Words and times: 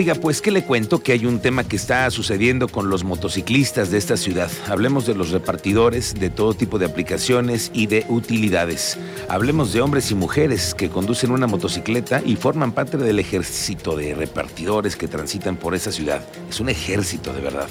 Oiga, 0.00 0.14
pues, 0.14 0.40
¿qué 0.40 0.50
le 0.50 0.64
cuento? 0.64 1.02
Que 1.02 1.12
hay 1.12 1.26
un 1.26 1.40
tema 1.40 1.62
que 1.62 1.76
está 1.76 2.10
sucediendo 2.10 2.68
con 2.68 2.88
los 2.88 3.04
motociclistas 3.04 3.90
de 3.90 3.98
esta 3.98 4.16
ciudad. 4.16 4.50
Hablemos 4.66 5.06
de 5.06 5.14
los 5.14 5.28
repartidores, 5.28 6.14
de 6.14 6.30
todo 6.30 6.54
tipo 6.54 6.78
de 6.78 6.86
aplicaciones 6.86 7.70
y 7.74 7.86
de 7.86 8.06
utilidades. 8.08 8.96
Hablemos 9.28 9.74
de 9.74 9.82
hombres 9.82 10.10
y 10.10 10.14
mujeres 10.14 10.74
que 10.74 10.88
conducen 10.88 11.32
una 11.32 11.46
motocicleta 11.46 12.22
y 12.24 12.36
forman 12.36 12.72
parte 12.72 12.96
del 12.96 13.18
ejército 13.18 13.94
de 13.94 14.14
repartidores 14.14 14.96
que 14.96 15.06
transitan 15.06 15.56
por 15.56 15.74
esa 15.74 15.92
ciudad. 15.92 16.26
Es 16.48 16.60
un 16.60 16.70
ejército 16.70 17.34
de 17.34 17.42
verdad. 17.42 17.68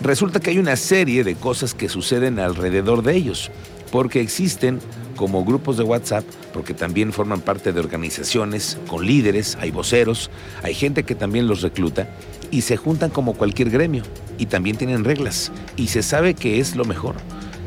Resulta 0.00 0.40
que 0.40 0.52
hay 0.52 0.58
una 0.58 0.76
serie 0.76 1.24
de 1.24 1.34
cosas 1.34 1.74
que 1.74 1.90
suceden 1.90 2.38
alrededor 2.38 3.02
de 3.02 3.16
ellos, 3.16 3.50
porque 3.90 4.20
existen 4.20 4.80
como 5.16 5.44
grupos 5.44 5.76
de 5.76 5.84
WhatsApp, 5.84 6.24
porque 6.52 6.74
también 6.74 7.12
forman 7.12 7.40
parte 7.40 7.72
de 7.72 7.80
organizaciones 7.80 8.78
con 8.86 9.06
líderes, 9.06 9.56
hay 9.60 9.70
voceros, 9.70 10.30
hay 10.62 10.74
gente 10.74 11.04
que 11.04 11.14
también 11.14 11.48
los 11.48 11.62
recluta 11.62 12.08
y 12.50 12.62
se 12.62 12.76
juntan 12.76 13.10
como 13.10 13.34
cualquier 13.34 13.70
gremio 13.70 14.02
y 14.38 14.46
también 14.46 14.76
tienen 14.76 15.04
reglas 15.04 15.50
y 15.76 15.88
se 15.88 16.02
sabe 16.02 16.34
que 16.34 16.60
es 16.60 16.76
lo 16.76 16.84
mejor, 16.84 17.16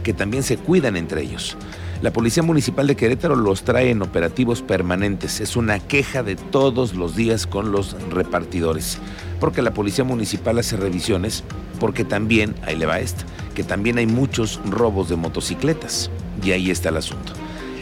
que 0.04 0.14
también 0.14 0.44
se 0.44 0.58
cuidan 0.58 0.96
entre 0.96 1.24
ellos. 1.24 1.58
La 2.02 2.14
Policía 2.14 2.44
Municipal 2.44 2.88
de 2.88 2.96
Querétaro 2.96 3.36
los 3.36 3.64
trae 3.64 3.90
en 3.90 4.02
operativos 4.02 4.62
permanentes. 4.62 5.42
Es 5.42 5.58
una 5.58 5.80
queja 5.80 6.24
de 6.24 6.38
todos 6.38 6.94
los 6.94 7.14
días 7.14 7.46
con 7.46 7.74
los 7.74 7.98
repartidores. 8.10 9.00
Porque 9.42 9.62
la 9.62 9.74
Policía 9.74 10.06
Municipal 10.06 10.58
hace 10.60 10.78
revisiones, 10.78 11.44
porque 11.78 12.06
también, 12.06 12.56
ahí 12.66 12.78
le 12.78 12.86
va 12.86 13.02
esta, 13.02 13.26
que 13.60 13.66
también 13.66 13.98
hay 13.98 14.08
muchos 14.08 14.58
robos 14.64 15.10
de 15.10 15.18
motocicletas. 15.18 16.10
Y 16.42 16.52
ahí 16.52 16.72
está 16.72 16.88
el 16.88 16.96
asunto. 16.96 17.34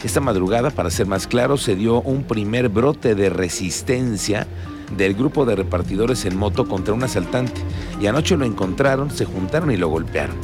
Esta 0.02 0.20
madrugada, 0.20 0.70
para 0.70 0.90
ser 0.90 1.06
más 1.06 1.28
claro, 1.28 1.56
se 1.56 1.76
dio 1.76 2.00
un 2.00 2.24
primer 2.24 2.68
brote 2.68 3.14
de 3.14 3.30
resistencia 3.30 4.48
del 4.96 5.14
grupo 5.14 5.44
de 5.44 5.54
repartidores 5.54 6.24
en 6.24 6.36
moto 6.36 6.66
contra 6.66 6.94
un 6.94 7.04
asaltante 7.04 7.60
y 8.00 8.08
anoche 8.08 8.36
lo 8.36 8.44
encontraron, 8.44 9.12
se 9.12 9.24
juntaron 9.24 9.70
y 9.70 9.76
lo 9.76 9.86
golpearon. 9.86 10.34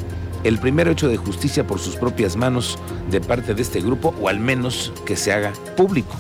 El 0.45 0.61
primer 0.61 0.87
hecho 0.87 1.09
de 1.09 1.17
justicia 1.17 1.67
por 1.67 1.81
sus 1.81 1.97
propias 1.97 2.37
manos 2.37 2.79
de 3.11 3.21
parte 3.21 3.55
de 3.55 3.63
este 3.63 3.81
grupo 3.81 4.15
o 4.23 4.29
al 4.29 4.39
menos 4.39 4.93
que 5.05 5.17
se 5.17 5.33
haga 5.33 5.53
público. 5.77 6.15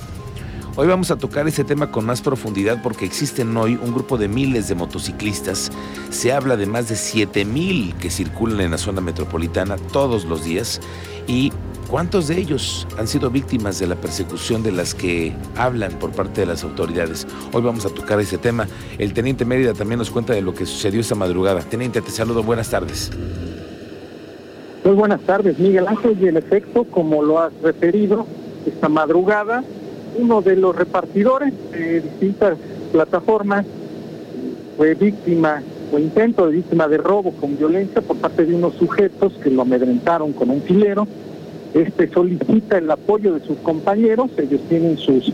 Hoy 0.76 0.88
vamos 0.88 1.12
a 1.12 1.16
tocar 1.16 1.46
ese 1.46 1.62
tema 1.62 1.92
con 1.92 2.04
más 2.04 2.20
profundidad 2.20 2.82
porque 2.82 3.04
existen 3.04 3.56
hoy 3.56 3.78
un 3.80 3.94
grupo 3.94 4.18
de 4.18 4.26
miles 4.26 4.66
de 4.66 4.74
motociclistas. 4.74 5.70
Se 6.10 6.32
habla 6.32 6.56
de 6.56 6.66
más 6.66 6.88
de 6.88 6.96
7 6.96 7.44
mil 7.44 7.94
que 7.94 8.10
circulan 8.10 8.60
en 8.60 8.72
la 8.72 8.78
zona 8.78 9.00
metropolitana 9.00 9.76
todos 9.76 10.24
los 10.24 10.44
días 10.44 10.80
y 11.28 11.52
¿Cuántos 11.90 12.28
de 12.28 12.38
ellos 12.38 12.88
han 12.98 13.06
sido 13.06 13.30
víctimas 13.30 13.78
de 13.78 13.86
la 13.86 13.94
persecución 13.94 14.62
de 14.62 14.72
las 14.72 14.94
que 14.94 15.34
hablan 15.54 15.92
por 15.92 16.12
parte 16.12 16.40
de 16.40 16.46
las 16.46 16.64
autoridades? 16.64 17.26
Hoy 17.52 17.60
vamos 17.62 17.84
a 17.84 17.90
tocar 17.90 18.18
ese 18.18 18.38
tema. 18.38 18.66
El 18.98 19.12
teniente 19.12 19.44
Mérida 19.44 19.74
también 19.74 19.98
nos 19.98 20.10
cuenta 20.10 20.32
de 20.32 20.40
lo 20.40 20.54
que 20.54 20.64
sucedió 20.64 21.02
esta 21.02 21.14
madrugada. 21.14 21.60
Teniente, 21.60 22.00
te 22.00 22.10
saludo. 22.10 22.42
Buenas 22.42 22.70
tardes. 22.70 23.12
Muy 24.82 24.94
buenas 24.94 25.20
tardes, 25.20 25.58
Miguel 25.58 25.86
Ángel. 25.86 26.16
Y 26.20 26.26
el 26.26 26.38
efecto, 26.38 26.84
como 26.84 27.22
lo 27.22 27.38
has 27.38 27.52
referido, 27.62 28.26
esta 28.66 28.88
madrugada, 28.88 29.62
uno 30.16 30.42
de 30.42 30.56
los 30.56 30.74
repartidores 30.74 31.52
de 31.70 32.00
distintas 32.00 32.58
plataformas 32.92 33.66
fue 34.76 34.94
víctima 34.94 35.62
o 35.92 35.98
intento 35.98 36.46
de 36.46 36.56
víctima 36.56 36.88
de 36.88 36.98
robo 36.98 37.32
con 37.32 37.56
violencia 37.56 38.02
por 38.02 38.16
parte 38.16 38.44
de 38.44 38.54
unos 38.54 38.74
sujetos 38.74 39.32
que 39.42 39.50
lo 39.50 39.62
amedrentaron 39.62 40.32
con 40.32 40.50
un 40.50 40.62
filero. 40.62 41.06
Este 41.74 42.08
solicita 42.08 42.78
el 42.78 42.90
apoyo 42.90 43.34
de 43.34 43.46
sus 43.46 43.58
compañeros, 43.58 44.30
ellos 44.38 44.60
tienen 44.68 44.96
sus 44.96 45.32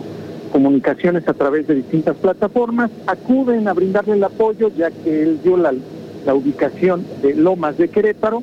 comunicaciones 0.53 1.29
a 1.29 1.35
través 1.35 1.67
de 1.67 1.77
distintas 1.77 2.17
plataformas, 2.17 2.91
acuden 3.07 3.69
a 3.69 3.75
brindarle 3.75 4.15
el 4.15 4.25
apoyo 4.25 4.71
ya 4.77 4.91
que 4.91 5.23
él 5.23 5.41
dio 5.43 5.57
la, 5.57 5.73
la 6.27 6.35
ubicación 6.35 7.05
de 7.23 7.35
Lomas 7.35 7.77
de 7.79 7.89
Querétaro, 7.89 8.43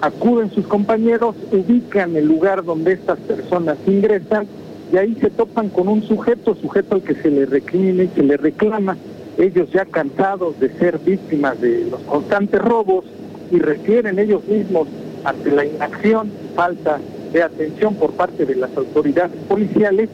acuden 0.00 0.50
sus 0.50 0.66
compañeros, 0.66 1.36
ubican 1.52 2.16
el 2.16 2.26
lugar 2.26 2.64
donde 2.64 2.92
estas 2.92 3.18
personas 3.20 3.76
ingresan 3.86 4.46
y 4.92 4.96
ahí 4.96 5.16
se 5.20 5.30
topan 5.30 5.68
con 5.68 5.88
un 5.88 6.02
sujeto, 6.02 6.54
sujeto 6.54 6.96
al 6.96 7.02
que 7.02 7.14
se 7.14 7.30
le 7.30 7.46
recrimina 7.46 8.04
se 8.14 8.22
le 8.22 8.36
reclama, 8.36 8.96
ellos 9.38 9.70
ya 9.72 9.84
cansados 9.84 10.58
de 10.60 10.70
ser 10.78 10.98
víctimas 10.98 11.60
de 11.60 11.86
los 11.90 12.00
constantes 12.02 12.60
robos 12.60 13.04
y 13.50 13.58
refieren 13.58 14.18
ellos 14.18 14.46
mismos 14.46 14.88
ante 15.24 15.50
la 15.50 15.64
inacción 15.64 16.28
y 16.28 16.54
falta 16.54 17.00
de 17.32 17.42
atención 17.42 17.94
por 17.94 18.12
parte 18.12 18.44
de 18.46 18.54
las 18.54 18.76
autoridades 18.76 19.36
policiales, 19.48 20.08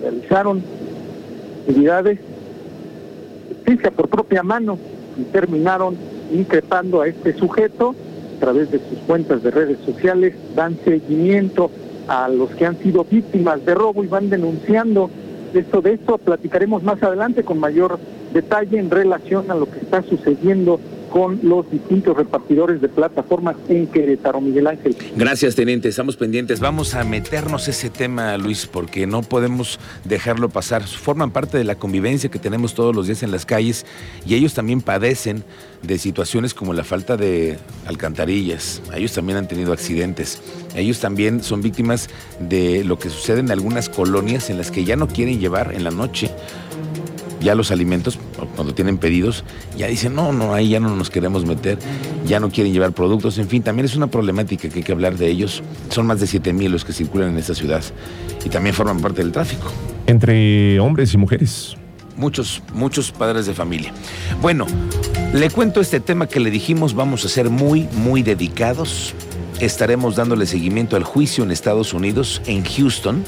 realizaron 0.00 0.62
actividades 1.60 2.18
justicia 3.48 3.90
por 3.90 4.08
propia 4.08 4.42
mano 4.42 4.78
y 5.18 5.22
terminaron 5.24 5.96
increpando 6.32 7.02
a 7.02 7.08
este 7.08 7.34
sujeto. 7.34 7.94
A 8.36 8.40
través 8.40 8.70
de 8.70 8.78
sus 8.78 8.98
cuentas 9.06 9.42
de 9.42 9.50
redes 9.50 9.76
sociales, 9.84 10.34
dan 10.56 10.78
seguimiento 10.82 11.70
a 12.10 12.28
los 12.28 12.50
que 12.50 12.66
han 12.66 12.76
sido 12.78 13.04
víctimas 13.04 13.64
de 13.64 13.72
robo 13.72 14.02
y 14.02 14.08
van 14.08 14.30
denunciando 14.30 15.08
esto 15.54 15.80
de 15.80 15.92
esto. 15.92 16.18
Platicaremos 16.18 16.82
más 16.82 17.00
adelante 17.04 17.44
con 17.44 17.60
mayor 17.60 18.00
detalle 18.34 18.80
en 18.80 18.90
relación 18.90 19.48
a 19.48 19.54
lo 19.54 19.70
que 19.70 19.78
está 19.78 20.02
sucediendo 20.02 20.80
con 21.10 21.40
los 21.42 21.70
distintos 21.70 22.16
repartidores 22.16 22.80
de 22.80 22.88
plataformas 22.88 23.56
en 23.68 23.86
Querétaro, 23.88 24.40
Miguel 24.40 24.68
Ángel. 24.68 24.96
Gracias, 25.16 25.56
teniente. 25.56 25.88
Estamos 25.88 26.16
pendientes. 26.16 26.60
Vamos 26.60 26.94
a 26.94 27.04
meternos 27.04 27.68
ese 27.68 27.90
tema, 27.90 28.38
Luis, 28.38 28.66
porque 28.66 29.06
no 29.06 29.22
podemos 29.22 29.80
dejarlo 30.04 30.48
pasar. 30.48 30.82
Forman 30.84 31.32
parte 31.32 31.58
de 31.58 31.64
la 31.64 31.74
convivencia 31.74 32.30
que 32.30 32.38
tenemos 32.38 32.74
todos 32.74 32.94
los 32.94 33.06
días 33.06 33.22
en 33.22 33.32
las 33.32 33.44
calles 33.44 33.84
y 34.24 34.34
ellos 34.34 34.54
también 34.54 34.80
padecen 34.80 35.44
de 35.82 35.98
situaciones 35.98 36.54
como 36.54 36.72
la 36.72 36.84
falta 36.84 37.16
de 37.16 37.58
alcantarillas. 37.86 38.82
Ellos 38.94 39.12
también 39.12 39.38
han 39.38 39.48
tenido 39.48 39.72
accidentes. 39.72 40.40
Ellos 40.76 41.00
también 41.00 41.42
son 41.42 41.62
víctimas 41.62 42.08
de 42.38 42.84
lo 42.84 42.98
que 42.98 43.10
sucede 43.10 43.40
en 43.40 43.50
algunas 43.50 43.88
colonias 43.88 44.50
en 44.50 44.58
las 44.58 44.70
que 44.70 44.84
ya 44.84 44.96
no 44.96 45.08
quieren 45.08 45.40
llevar 45.40 45.72
en 45.74 45.84
la 45.84 45.90
noche 45.90 46.30
ya 47.40 47.54
los 47.54 47.70
alimentos, 47.70 48.18
cuando 48.54 48.74
tienen 48.74 48.98
pedidos, 48.98 49.44
ya 49.76 49.86
dicen, 49.86 50.14
no, 50.14 50.32
no, 50.32 50.54
ahí 50.54 50.70
ya 50.70 50.80
no 50.80 50.94
nos 50.94 51.10
queremos 51.10 51.44
meter, 51.44 51.78
ya 52.26 52.40
no 52.40 52.50
quieren 52.50 52.72
llevar 52.72 52.92
productos, 52.92 53.38
en 53.38 53.48
fin, 53.48 53.62
también 53.62 53.86
es 53.86 53.96
una 53.96 54.08
problemática 54.08 54.68
que 54.68 54.78
hay 54.78 54.82
que 54.82 54.92
hablar 54.92 55.16
de 55.16 55.28
ellos. 55.28 55.62
Son 55.88 56.06
más 56.06 56.20
de 56.20 56.26
7 56.26 56.52
mil 56.52 56.70
los 56.70 56.84
que 56.84 56.92
circulan 56.92 57.30
en 57.30 57.38
esta 57.38 57.54
ciudad 57.54 57.82
y 58.44 58.48
también 58.48 58.74
forman 58.74 59.00
parte 59.00 59.22
del 59.22 59.32
tráfico. 59.32 59.70
Entre 60.06 60.78
hombres 60.80 61.14
y 61.14 61.18
mujeres. 61.18 61.76
Muchos, 62.16 62.62
muchos 62.74 63.12
padres 63.12 63.46
de 63.46 63.54
familia. 63.54 63.92
Bueno, 64.42 64.66
le 65.32 65.48
cuento 65.48 65.80
este 65.80 66.00
tema 66.00 66.26
que 66.26 66.40
le 66.40 66.50
dijimos, 66.50 66.94
vamos 66.94 67.24
a 67.24 67.28
ser 67.28 67.48
muy, 67.48 67.88
muy 67.94 68.22
dedicados. 68.22 69.14
Estaremos 69.60 70.16
dándole 70.16 70.46
seguimiento 70.46 70.96
al 70.96 71.04
juicio 71.04 71.44
en 71.44 71.50
Estados 71.50 71.94
Unidos, 71.94 72.42
en 72.46 72.64
Houston 72.64 73.24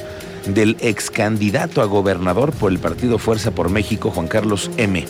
del 0.47 0.77
ex 0.81 1.11
candidato 1.11 1.83
a 1.83 1.87
gobernador 1.87 2.53
por 2.53 2.73
el 2.73 2.79
partido 2.79 3.19
Fuerza 3.19 3.51
por 3.51 3.71
México, 3.71 4.11
Juan 4.11 4.29
Carlos 4.29 4.71
M. 4.77 5.05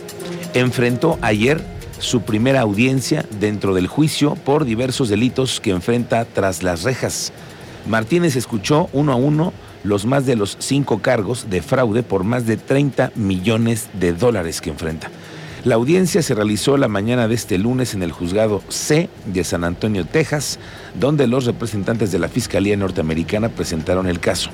Enfrentó 0.54 1.19
ayer 1.22 1.60
su 1.98 2.22
primera 2.22 2.60
audiencia 2.60 3.25
dentro 3.41 3.75
del 3.75 3.87
juicio 3.87 4.34
por 4.34 4.65
diversos 4.65 5.09
delitos 5.09 5.60
que 5.60 5.71
enfrenta 5.71 6.25
tras 6.25 6.62
las 6.62 6.82
rejas. 6.82 7.32
Martínez 7.87 8.37
escuchó 8.37 8.88
uno 8.92 9.12
a 9.12 9.16
uno 9.16 9.53
los 9.84 10.06
más 10.06 10.26
de 10.26 10.37
los 10.37 10.56
cinco 10.60 11.00
cargos 11.00 11.50
de 11.50 11.62
fraude 11.62 12.03
por 12.03 12.25
más 12.25 12.47
de 12.47 12.56
30 12.56 13.12
millones 13.16 13.88
de 13.94 14.12
dólares 14.12 14.60
que 14.60 14.71
enfrenta. 14.71 15.10
La 15.65 15.76
audiencia 15.76 16.22
se 16.22 16.34
realizó 16.34 16.76
la 16.76 16.88
mañana 16.88 17.28
de 17.28 17.36
este 17.36 17.56
lunes 17.56 17.95
en 17.95 18.03
el 18.03 18.10
juzgado 18.10 18.62
C 18.68 19.09
de 19.27 19.45
San 19.45 19.62
Antonio, 19.62 20.04
Texas, 20.04 20.59
donde 20.98 21.28
los 21.28 21.45
representantes 21.45 22.10
de 22.10 22.18
la 22.18 22.28
Fiscalía 22.28 22.77
Norteamericana 22.77 23.48
presentaron 23.48 24.09
el 24.09 24.18
caso. 24.18 24.51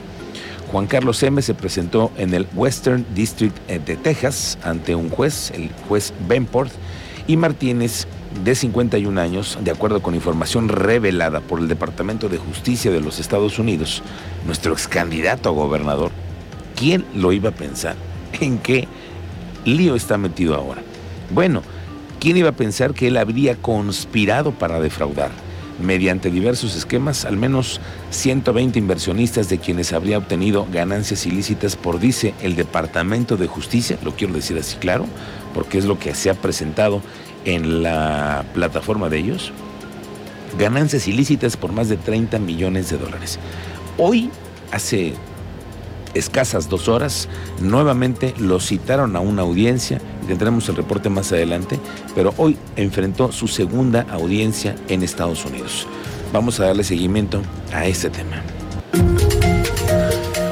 Juan 0.71 0.87
Carlos 0.87 1.23
M. 1.23 1.41
se 1.41 1.55
presentó 1.55 2.13
en 2.17 2.35
el 2.35 2.47
Western 2.55 3.07
District 3.15 3.57
eh, 3.69 3.81
de 3.85 3.97
Texas 3.97 4.59
ante 4.63 4.95
un 4.95 5.09
juez, 5.09 5.51
el 5.53 5.71
juez 5.89 6.13
Benport, 6.29 6.71
y 7.27 7.37
Martínez, 7.37 8.07
de 8.45 8.55
51 8.55 9.21
años, 9.21 9.59
de 9.63 9.71
acuerdo 9.71 10.03
con 10.03 10.15
información 10.15 10.69
revelada 10.69 11.41
por 11.41 11.59
el 11.59 11.69
Departamento 11.69 12.29
de 12.29 12.39
Justicia 12.39 12.91
de 12.91 13.01
los 13.01 13.19
Estados 13.19 13.59
Unidos, 13.59 14.03
nuestro 14.47 14.73
ex 14.73 14.89
candidato 14.89 15.49
a 15.49 15.53
gobernador, 15.53 16.11
¿quién 16.77 17.05
lo 17.15 17.33
iba 17.33 17.51
a 17.51 17.55
pensar? 17.55 17.97
¿En 18.41 18.59
qué 18.59 18.87
lío 19.65 19.95
está 19.95 20.19
metido 20.19 20.55
ahora? 20.55 20.83
Bueno, 21.31 21.63
¿quién 22.21 22.37
iba 22.37 22.51
a 22.51 22.57
pensar 22.57 22.95
que 22.95 23.09
él 23.09 23.17
habría 23.17 23.57
conspirado 23.57 24.53
para 24.53 24.81
defraudar? 24.81 25.31
Mediante 25.81 26.31
diversos 26.31 26.77
esquemas, 26.77 27.25
al 27.25 27.37
menos 27.37 27.81
120 28.11 28.79
inversionistas 28.79 29.49
de 29.49 29.59
quienes 29.59 29.93
habría 29.93 30.19
obtenido 30.19 30.67
ganancias 30.73 31.27
ilícitas 31.27 31.77
por, 31.77 32.01
dice 32.01 32.35
el 32.43 32.57
Departamento 32.57 33.37
de 33.37 33.47
Justicia, 33.47 33.99
lo 34.05 34.15
quiero 34.15 34.35
decir 34.35 34.59
así 34.59 34.77
claro, 34.77 35.07
porque 35.55 35.79
es 35.79 35.85
lo 35.85 35.99
que 35.99 36.15
se 36.15 36.31
ha 36.31 36.35
presentado 36.35 37.03
en 37.45 37.83
la 37.83 38.45
plataforma 38.55 39.09
de 39.09 39.19
ellos, 39.19 39.53
ganancias 40.59 41.07
ilícitas 41.09 41.57
por 41.57 41.73
más 41.73 41.89
de 41.89 41.97
30 41.97 42.39
millones 42.39 42.91
de 42.91 42.99
dólares. 42.99 43.39
Hoy, 43.97 44.31
hace 44.73 45.15
escasas 46.15 46.69
dos 46.69 46.89
horas, 46.89 47.29
nuevamente 47.61 48.35
lo 48.39 48.61
citaron 48.61 49.17
a 49.17 49.21
una 49.21 49.43
audiencia, 49.43 50.01
tendremos 50.29 50.69
el 50.69 50.77
reporte 50.77 51.09
más 51.09 51.33
adelante, 51.33 51.81
pero 52.15 52.33
hoy 52.37 52.57
enfrentó 52.77 53.33
su 53.33 53.49
segunda 53.49 54.07
audiencia 54.11 54.77
en 54.89 55.03
Estados 55.03 55.45
Unidos. 55.45 55.87
Vamos 56.33 56.61
a 56.61 56.67
darle 56.67 56.85
seguimiento 56.85 57.43
a 57.73 57.87
este 57.87 58.11
tema. 58.11 58.43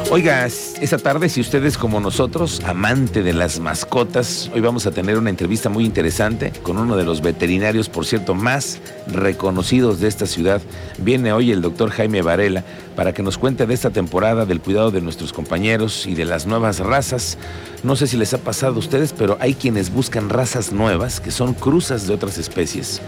Oiga, 0.08 0.46
esta 0.46 0.98
tarde, 0.98 1.28
si 1.28 1.40
ustedes 1.40 1.76
como 1.76 1.98
nosotros, 1.98 2.62
amante 2.64 3.24
de 3.24 3.32
las 3.32 3.58
mascotas, 3.58 4.48
hoy 4.54 4.60
vamos 4.60 4.86
a 4.86 4.92
tener 4.92 5.18
una 5.18 5.30
entrevista 5.30 5.68
muy 5.68 5.84
interesante 5.84 6.52
con 6.62 6.78
uno 6.78 6.96
de 6.96 7.02
los 7.02 7.22
veterinarios, 7.22 7.88
por 7.88 8.06
cierto, 8.06 8.32
más 8.32 8.78
reconocidos 9.08 9.98
de 9.98 10.06
esta 10.06 10.26
ciudad. 10.26 10.62
Viene 10.98 11.32
hoy 11.32 11.50
el 11.50 11.60
doctor 11.60 11.90
Jaime 11.90 12.22
Varela 12.22 12.62
para 12.94 13.12
que 13.12 13.24
nos 13.24 13.36
cuente 13.36 13.66
de 13.66 13.74
esta 13.74 13.90
temporada, 13.90 14.46
del 14.46 14.60
cuidado 14.60 14.92
de 14.92 15.00
nuestros 15.00 15.32
compañeros 15.32 16.06
y 16.06 16.14
de 16.14 16.24
las 16.24 16.46
nuevas 16.46 16.78
razas. 16.78 17.36
No 17.82 17.96
sé 17.96 18.06
si 18.06 18.16
les 18.16 18.32
ha 18.32 18.38
pasado 18.38 18.76
a 18.76 18.78
ustedes, 18.78 19.12
pero 19.12 19.36
hay 19.40 19.54
quienes 19.54 19.92
buscan 19.92 20.28
razas 20.28 20.72
nuevas, 20.72 21.18
que 21.20 21.32
son 21.32 21.52
cruzas 21.52 22.06
de 22.06 22.14
otras 22.14 22.38
especies. 22.38 23.00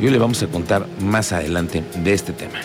Y 0.00 0.04
hoy 0.04 0.12
le 0.12 0.18
vamos 0.18 0.40
a 0.44 0.46
contar 0.46 0.86
más 1.00 1.32
adelante 1.32 1.82
de 2.04 2.12
este 2.12 2.32
tema. 2.32 2.60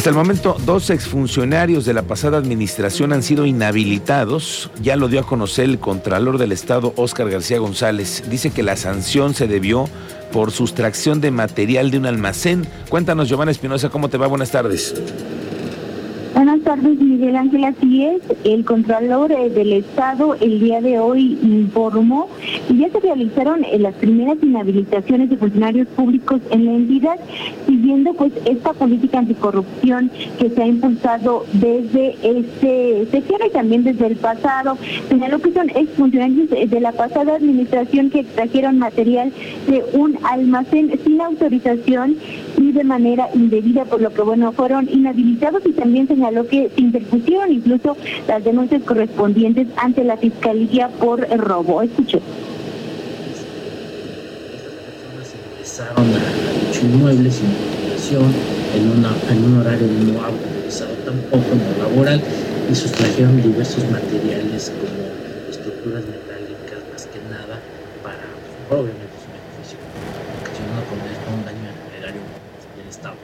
Hasta 0.00 0.08
el 0.08 0.16
momento, 0.16 0.56
dos 0.64 0.88
exfuncionarios 0.88 1.84
de 1.84 1.92
la 1.92 2.00
pasada 2.00 2.38
administración 2.38 3.12
han 3.12 3.22
sido 3.22 3.44
inhabilitados. 3.44 4.70
Ya 4.80 4.96
lo 4.96 5.08
dio 5.08 5.20
a 5.20 5.26
conocer 5.26 5.66
el 5.66 5.78
Contralor 5.78 6.38
del 6.38 6.52
Estado, 6.52 6.94
Óscar 6.96 7.28
García 7.28 7.58
González. 7.58 8.24
Dice 8.30 8.48
que 8.50 8.62
la 8.62 8.78
sanción 8.78 9.34
se 9.34 9.46
debió 9.46 9.90
por 10.32 10.52
sustracción 10.52 11.20
de 11.20 11.30
material 11.30 11.90
de 11.90 11.98
un 11.98 12.06
almacén. 12.06 12.66
Cuéntanos, 12.88 13.28
Giovanna 13.28 13.50
Espinosa, 13.50 13.90
¿cómo 13.90 14.08
te 14.08 14.16
va? 14.16 14.26
Buenas 14.26 14.50
tardes. 14.50 14.94
Tardes, 16.70 17.00
Miguel 17.00 17.34
Ángel. 17.34 17.64
Así 17.64 18.04
es, 18.04 18.22
el 18.44 18.64
Contralor 18.64 19.32
eh, 19.32 19.50
del 19.50 19.72
Estado 19.72 20.36
el 20.36 20.60
día 20.60 20.80
de 20.80 21.00
hoy 21.00 21.36
informó 21.42 22.28
que 22.68 22.76
ya 22.76 22.88
se 22.90 23.00
realizaron 23.00 23.64
eh, 23.64 23.76
las 23.80 23.92
primeras 23.94 24.38
inhabilitaciones 24.40 25.30
de 25.30 25.36
funcionarios 25.36 25.88
públicos 25.88 26.40
en 26.52 26.66
la 26.66 26.72
entidad, 26.74 27.16
siguiendo 27.66 28.14
pues 28.14 28.32
esta 28.44 28.72
política 28.72 29.18
anticorrupción 29.18 30.12
que 30.38 30.48
se 30.48 30.62
ha 30.62 30.66
impulsado 30.68 31.44
desde 31.54 32.14
este 32.22 33.04
sesión 33.10 33.40
y 33.48 33.50
también 33.50 33.82
desde 33.82 34.06
el 34.06 34.14
pasado. 34.14 34.78
Señaló 35.08 35.40
que 35.40 35.50
son 35.50 35.70
exfuncionarios 35.70 36.50
de 36.50 36.80
la 36.80 36.92
pasada 36.92 37.34
administración 37.34 38.10
que 38.10 38.20
extrajeron 38.20 38.78
material 38.78 39.32
de 39.66 39.84
un 39.92 40.16
almacén 40.22 40.92
sin 41.04 41.20
autorización 41.20 42.16
y 42.58 42.70
de 42.70 42.84
manera 42.84 43.28
indebida, 43.34 43.86
por 43.86 44.00
lo 44.00 44.14
que 44.14 44.22
bueno, 44.22 44.52
fueron 44.52 44.88
inhabilitados 44.88 45.62
y 45.66 45.72
también 45.72 46.06
se 46.06 46.14
señaló 46.14 46.46
que 46.46 46.59
se 46.68 46.80
interpusieron 46.80 47.52
incluso 47.52 47.96
las 48.28 48.44
denuncias 48.44 48.82
correspondientes 48.82 49.68
ante 49.76 50.04
la 50.04 50.16
Fiscalía 50.16 50.88
por 50.88 51.20
robo. 51.38 51.82
Escuche. 51.82 52.20
A 55.96 56.02
dicho 56.02 56.80
inmueble 56.82 57.30
sin 57.30 57.46
autorización, 57.46 58.34
en, 58.76 58.98
una, 58.98 59.10
en 59.30 59.44
un 59.44 59.60
horario 59.60 59.86
no 59.86 60.24
autorizado 60.24 60.92
tampoco, 61.06 61.54
no 61.54 61.84
laboral, 61.84 62.20
y 62.70 62.74
sustrajeron 62.74 63.40
diversos 63.42 63.88
materiales 63.90 64.70
como 64.76 65.48
estructuras 65.48 66.04
metálicas, 66.04 66.80
más 66.92 67.06
que 67.06 67.18
nada, 67.30 67.58
para, 68.02 68.28
obviamente, 68.68 69.16
su 69.24 69.28
beneficio, 69.32 69.78
ocasionando 70.42 70.84
con 70.84 70.98
esto 71.08 71.26
un 71.32 71.44
daño 71.46 71.70
al 71.70 72.02
erario 72.02 72.22
del 72.76 72.88
Estado 72.88 73.16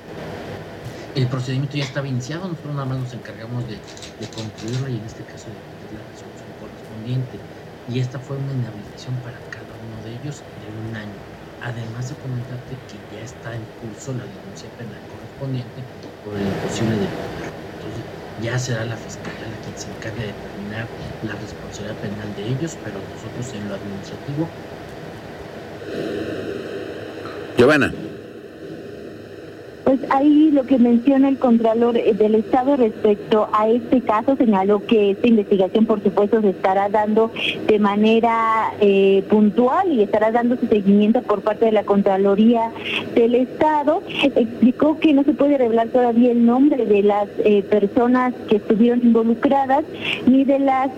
el 1.16 1.26
procedimiento 1.28 1.78
ya 1.78 1.84
estaba 1.84 2.06
iniciado, 2.06 2.46
nosotros 2.46 2.74
nada 2.74 2.84
más 2.84 2.98
nos 2.98 3.12
encargamos 3.14 3.64
de, 3.66 3.80
de 4.20 4.26
concluirlo 4.36 4.88
y 4.88 5.00
en 5.00 5.04
este 5.08 5.24
caso 5.24 5.48
de 5.48 5.56
pedir 5.56 5.96
la 5.96 6.04
resolución 6.12 6.52
correspondiente. 6.60 7.40
Y 7.88 8.00
esta 8.00 8.20
fue 8.20 8.36
una 8.36 8.52
inhabilitación 8.52 9.16
para 9.24 9.40
cada 9.48 9.72
uno 9.80 9.96
de 10.04 10.12
ellos 10.20 10.44
de 10.60 10.68
un 10.68 10.94
año. 10.94 11.16
Además 11.64 12.12
de 12.12 12.16
comentarte 12.20 12.76
que 12.84 13.00
ya 13.16 13.24
está 13.24 13.56
en 13.56 13.64
curso 13.80 14.12
la 14.12 14.28
denuncia 14.28 14.68
penal 14.76 15.00
correspondiente 15.08 15.80
por 16.20 16.36
el 16.36 16.44
imposible 16.44 17.00
de 17.00 17.08
Entonces 17.08 18.04
ya 18.44 18.58
será 18.58 18.84
la 18.84 18.96
fiscalía 19.00 19.48
la 19.48 19.56
quien 19.64 19.72
se 19.72 19.88
encargue 19.88 20.20
de 20.20 20.36
determinar 20.36 20.84
la 21.24 21.32
responsabilidad 21.32 21.96
penal 21.96 22.28
de 22.36 22.44
ellos, 22.44 22.76
pero 22.84 23.00
nosotros 23.00 23.56
en 23.56 23.64
lo 23.72 23.74
administrativo. 23.80 24.44
Giovanna. 27.56 28.05
Pues 29.86 30.00
ahí 30.10 30.50
lo 30.50 30.64
que 30.64 30.78
menciona 30.78 31.28
el 31.28 31.38
Contralor 31.38 31.96
eh, 31.96 32.12
del 32.12 32.34
Estado 32.34 32.74
respecto 32.74 33.48
a 33.52 33.68
este 33.68 34.00
caso 34.00 34.34
señaló 34.34 34.84
que 34.84 35.12
esta 35.12 35.28
investigación, 35.28 35.86
por 35.86 36.02
supuesto, 36.02 36.40
se 36.40 36.50
estará 36.50 36.88
dando 36.88 37.30
de 37.68 37.78
manera 37.78 38.72
eh, 38.80 39.22
puntual 39.30 39.92
y 39.92 40.02
estará 40.02 40.32
dando 40.32 40.56
su 40.56 40.66
seguimiento 40.66 41.22
por 41.22 41.42
parte 41.42 41.66
de 41.66 41.70
la 41.70 41.84
Contraloría 41.84 42.72
del 43.14 43.36
Estado. 43.36 44.02
Explicó 44.34 44.98
que 44.98 45.12
no 45.12 45.22
se 45.22 45.34
puede 45.34 45.56
revelar 45.56 45.86
todavía 45.90 46.32
el 46.32 46.44
nombre 46.44 46.84
de 46.84 47.04
las 47.04 47.28
eh, 47.44 47.62
personas 47.62 48.34
que 48.48 48.56
estuvieron 48.56 49.02
involucradas 49.04 49.84
ni 50.26 50.42
de 50.42 50.58
las, 50.58 50.90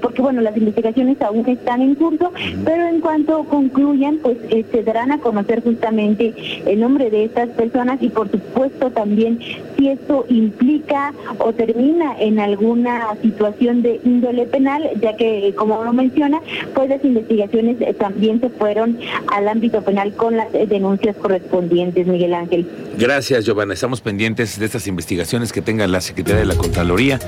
porque 0.00 0.22
bueno, 0.22 0.40
las 0.40 0.56
investigaciones 0.56 1.20
aún 1.20 1.46
están 1.46 1.82
en 1.82 1.94
curso, 1.94 2.32
pero 2.64 2.86
en 2.86 3.02
cuanto 3.02 3.44
concluyan, 3.44 4.16
pues 4.22 4.38
se 4.48 4.82
darán 4.82 5.12
a 5.12 5.18
conocer 5.18 5.62
justamente 5.62 6.34
el 6.64 6.80
nombre 6.80 7.10
de 7.10 7.24
estas 7.24 7.50
personas 7.50 7.98
y 8.00 8.13
por 8.14 8.30
supuesto 8.30 8.90
también 8.90 9.38
si 9.76 9.88
esto 9.88 10.24
implica 10.28 11.12
o 11.38 11.52
termina 11.52 12.16
en 12.18 12.38
alguna 12.38 13.16
situación 13.22 13.82
de 13.82 14.00
índole 14.04 14.46
penal, 14.46 14.88
ya 15.00 15.16
que 15.16 15.52
como 15.56 15.82
lo 15.84 15.92
menciona, 15.92 16.40
pues 16.74 16.88
las 16.88 17.04
investigaciones 17.04 17.76
también 17.98 18.40
se 18.40 18.48
fueron 18.50 18.98
al 19.28 19.48
ámbito 19.48 19.82
penal 19.82 20.14
con 20.14 20.36
las 20.36 20.52
denuncias 20.52 21.16
correspondientes, 21.16 22.06
Miguel 22.06 22.34
Ángel. 22.34 22.66
Gracias, 22.98 23.44
Giovanna. 23.44 23.74
Estamos 23.74 24.00
pendientes 24.00 24.58
de 24.58 24.66
estas 24.66 24.86
investigaciones 24.86 25.52
que 25.52 25.62
tenga 25.62 25.86
la 25.86 26.00
Secretaría 26.00 26.40
de 26.40 26.46
la 26.46 26.56
Contraloría. 26.56 27.18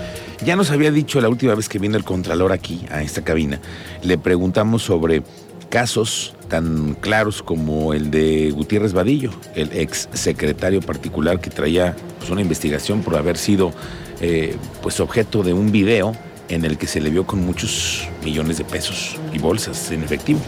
Ya 0.44 0.56
nos 0.56 0.70
había 0.70 0.90
dicho 0.90 1.20
la 1.20 1.28
última 1.28 1.54
vez 1.54 1.68
que 1.68 1.78
vino 1.78 1.96
el 1.96 2.04
Contralor 2.04 2.52
aquí, 2.52 2.86
a 2.90 3.02
esta 3.02 3.22
cabina, 3.24 3.60
le 4.02 4.18
preguntamos 4.18 4.82
sobre 4.82 5.22
casos 5.68 6.35
tan 6.48 6.94
claros 6.94 7.42
como 7.42 7.92
el 7.92 8.10
de 8.10 8.50
Gutiérrez 8.50 8.92
Vadillo, 8.92 9.30
el 9.54 9.72
ex 9.72 10.08
secretario 10.12 10.80
particular 10.80 11.40
que 11.40 11.50
traía 11.50 11.96
pues, 12.18 12.30
una 12.30 12.40
investigación 12.40 13.02
por 13.02 13.16
haber 13.16 13.36
sido 13.36 13.72
eh, 14.20 14.56
pues 14.82 15.00
objeto 15.00 15.42
de 15.42 15.52
un 15.52 15.72
video 15.72 16.16
en 16.48 16.64
el 16.64 16.78
que 16.78 16.86
se 16.86 17.00
le 17.00 17.10
vio 17.10 17.26
con 17.26 17.44
muchos 17.44 18.08
millones 18.24 18.58
de 18.58 18.64
pesos 18.64 19.16
y 19.32 19.38
bolsas 19.38 19.90
en 19.90 20.02
efectivo. 20.02 20.40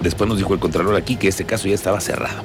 Después 0.00 0.28
nos 0.28 0.38
dijo 0.38 0.54
el 0.54 0.60
Contralor 0.60 0.94
aquí 0.94 1.16
que 1.16 1.28
este 1.28 1.44
caso 1.44 1.66
ya 1.68 1.74
estaba 1.74 2.00
cerrado. 2.00 2.42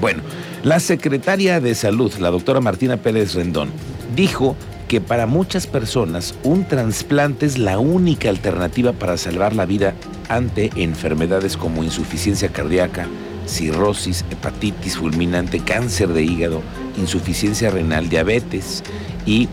Bueno, 0.00 0.22
la 0.62 0.78
secretaria 0.78 1.60
de 1.60 1.74
Salud, 1.74 2.12
la 2.18 2.30
doctora 2.30 2.60
Martina 2.60 2.96
Pérez 2.96 3.34
Rendón, 3.34 3.70
dijo 4.14 4.56
que 4.88 5.00
para 5.00 5.26
muchas 5.26 5.66
personas 5.66 6.34
un 6.42 6.64
trasplante 6.64 7.46
es 7.46 7.58
la 7.58 7.78
única 7.78 8.28
alternativa 8.28 8.92
para 8.92 9.16
salvar 9.16 9.54
la 9.54 9.66
vida 9.66 9.94
ante 10.28 10.70
enfermedades 10.76 11.56
como 11.56 11.84
insuficiencia 11.84 12.48
cardíaca, 12.48 13.06
cirrosis, 13.46 14.24
hepatitis 14.30 14.98
fulminante, 14.98 15.60
cáncer 15.60 16.08
de 16.08 16.22
hígado, 16.22 16.62
insuficiencia 16.98 17.70
renal, 17.70 18.08
diabetes 18.08 18.82
y 19.24 19.48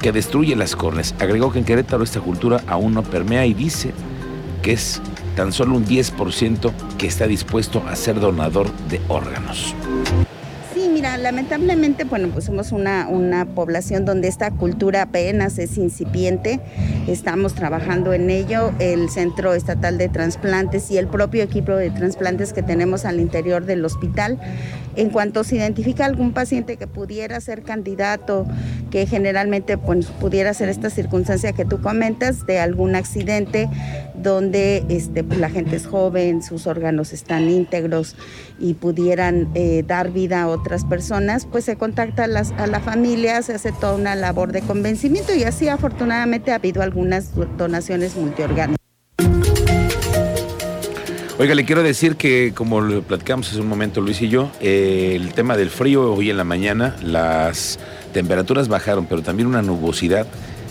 que 0.00 0.12
destruye 0.12 0.54
las 0.56 0.76
córneas. 0.76 1.14
Agregó 1.18 1.52
que 1.52 1.58
en 1.58 1.64
Querétaro 1.64 2.04
esta 2.04 2.20
cultura 2.20 2.62
aún 2.66 2.94
no 2.94 3.02
permea 3.02 3.46
y 3.46 3.54
dice 3.54 3.92
que 4.62 4.72
es 4.72 5.00
tan 5.36 5.52
solo 5.52 5.76
un 5.76 5.86
10% 5.86 6.72
que 6.96 7.06
está 7.06 7.26
dispuesto 7.26 7.82
a 7.88 7.96
ser 7.96 8.20
donador 8.20 8.70
de 8.88 9.00
órganos 9.08 9.74
lamentablemente, 11.16 12.04
bueno, 12.04 12.28
pues 12.28 12.44
somos 12.44 12.72
una, 12.72 13.08
una 13.08 13.44
población 13.44 14.04
donde 14.04 14.28
esta 14.28 14.50
cultura 14.50 15.02
apenas 15.02 15.58
es 15.58 15.76
incipiente. 15.78 16.60
Estamos 17.06 17.54
trabajando 17.54 18.12
en 18.12 18.30
ello. 18.30 18.72
El 18.78 19.08
Centro 19.10 19.54
Estatal 19.54 19.98
de 19.98 20.08
Transplantes 20.08 20.90
y 20.90 20.98
el 20.98 21.06
propio 21.06 21.42
equipo 21.42 21.72
de 21.72 21.90
trasplantes 21.90 22.52
que 22.52 22.62
tenemos 22.62 23.04
al 23.04 23.20
interior 23.20 23.64
del 23.64 23.84
hospital. 23.84 24.38
En 24.96 25.10
cuanto 25.10 25.44
se 25.44 25.56
identifica 25.56 26.04
algún 26.04 26.32
paciente 26.32 26.76
que 26.76 26.86
pudiera 26.86 27.40
ser 27.40 27.62
candidato, 27.62 28.46
que 28.90 29.06
generalmente 29.06 29.78
pues, 29.78 30.06
pudiera 30.06 30.54
ser 30.54 30.68
esta 30.68 30.90
circunstancia 30.90 31.52
que 31.52 31.64
tú 31.64 31.80
comentas, 31.80 32.46
de 32.46 32.58
algún 32.58 32.94
accidente 32.94 33.68
donde 34.14 34.84
este, 34.88 35.22
pues, 35.22 35.38
la 35.38 35.50
gente 35.50 35.76
es 35.76 35.86
joven, 35.86 36.42
sus 36.42 36.66
órganos 36.66 37.12
están 37.12 37.48
íntegros 37.48 38.16
y 38.58 38.74
pudieran 38.74 39.48
eh, 39.54 39.84
dar 39.86 40.10
vida 40.10 40.42
a 40.42 40.48
otras 40.48 40.84
personas, 40.84 41.46
pues 41.46 41.64
se 41.64 41.76
contacta 41.76 42.24
a, 42.24 42.26
las, 42.26 42.52
a 42.52 42.66
la 42.66 42.80
familia, 42.80 43.42
se 43.42 43.54
hace 43.54 43.72
toda 43.72 43.94
una 43.94 44.14
labor 44.14 44.52
de 44.52 44.62
convencimiento 44.62 45.34
y 45.34 45.44
así 45.44 45.68
afortunadamente 45.68 46.52
ha 46.52 46.56
habido 46.56 46.82
algunas 46.82 47.30
donaciones 47.56 48.16
multiorgánicas. 48.16 48.75
Oiga, 51.38 51.54
le 51.54 51.66
quiero 51.66 51.82
decir 51.82 52.16
que, 52.16 52.52
como 52.54 52.80
lo 52.80 53.02
platicamos 53.02 53.50
hace 53.50 53.60
un 53.60 53.68
momento 53.68 54.00
Luis 54.00 54.22
y 54.22 54.30
yo, 54.30 54.50
eh, 54.58 55.12
el 55.16 55.34
tema 55.34 55.54
del 55.58 55.68
frío 55.68 56.14
hoy 56.14 56.30
en 56.30 56.38
la 56.38 56.44
mañana, 56.44 56.96
las 57.02 57.78
temperaturas 58.14 58.68
bajaron, 58.68 59.04
pero 59.04 59.20
también 59.20 59.46
una 59.46 59.60
nubosidad 59.60 60.26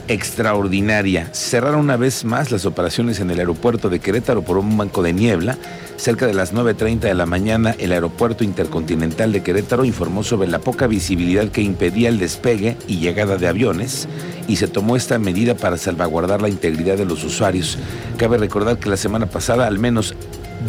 extraordinaria. 0.08 1.30
Cerraron 1.34 1.82
una 1.82 1.98
vez 1.98 2.26
más 2.26 2.52
las 2.52 2.66
operaciones 2.66 3.20
en 3.20 3.30
el 3.30 3.38
aeropuerto 3.38 3.90
de 3.90 4.00
Querétaro 4.00 4.42
por 4.42 4.58
un 4.58 4.76
banco 4.76 5.04
de 5.04 5.14
niebla. 5.14 5.56
Cerca 5.98 6.26
de 6.26 6.34
las 6.34 6.52
9.30 6.52 7.00
de 7.02 7.14
la 7.14 7.28
mañana, 7.28 7.76
el 7.78 7.92
aeropuerto 7.92 8.44
intercontinental 8.44 9.32
de 9.32 9.44
Querétaro 9.44 9.86
informó 9.86 10.24
sobre 10.24 10.48
la 10.48 10.58
poca 10.58 10.88
visibilidad 10.88 11.50
que 11.50 11.62
impedía 11.62 12.10
el 12.10 12.18
despegue 12.18 12.76
y 12.88 12.98
llegada 12.98 13.38
de 13.38 13.48
aviones 13.48 14.08
y 14.48 14.56
se 14.56 14.68
tomó 14.68 14.96
esta 14.96 15.20
medida 15.20 15.56
para 15.56 15.78
salvaguardar 15.78 16.42
la 16.42 16.50
integridad 16.50 16.98
de 16.98 17.06
los 17.06 17.24
usuarios. 17.24 17.78
Cabe 18.18 18.40
recordar 18.40 18.80
que 18.80 18.90
la 18.90 18.98
semana 18.98 19.28
pasada 19.28 19.68
al 19.68 19.78
menos 19.78 20.16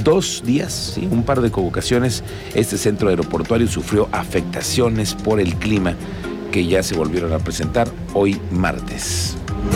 dos 0.05 0.43
días, 0.45 0.99
un 1.11 1.23
par 1.23 1.41
de 1.41 1.51
convocaciones, 1.51 2.23
este 2.55 2.79
centro 2.79 3.09
aeroportuario 3.09 3.67
sufrió 3.67 4.09
afectaciones 4.13 5.15
por 5.15 5.41
el 5.41 5.55
clima 5.57 5.95
que 6.53 6.67
ya 6.67 6.83
se 6.83 6.95
volvieron 6.95 7.33
a 7.33 7.39
presentar 7.39 7.89
hoy 8.15 8.41
martes. 8.51 9.37